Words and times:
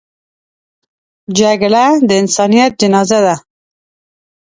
جګړه 1.37 1.85
د 2.07 2.09
انسانیت 2.21 2.71
جنازه 2.81 3.19
ده 3.25 3.35